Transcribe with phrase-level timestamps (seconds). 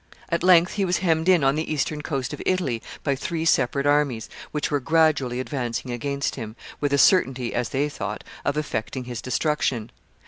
[0.29, 3.85] At length he was hemmed in on the eastern coast of Italy by three separate
[3.85, 9.03] armies, which were gradually advancing against him, with a certainty, as they thought, of effecting
[9.03, 9.91] his destruction.